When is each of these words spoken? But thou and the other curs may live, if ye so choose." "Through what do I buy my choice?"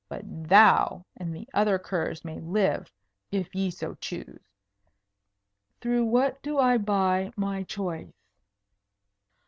But 0.09 0.23
thou 0.25 1.05
and 1.15 1.31
the 1.31 1.47
other 1.53 1.77
curs 1.77 2.25
may 2.25 2.39
live, 2.39 2.91
if 3.31 3.53
ye 3.53 3.69
so 3.69 3.93
choose." 4.01 4.41
"Through 5.79 6.05
what 6.05 6.41
do 6.41 6.57
I 6.57 6.79
buy 6.79 7.31
my 7.37 7.61
choice?" 7.61 8.11